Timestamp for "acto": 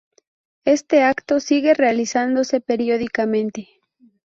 1.03-1.39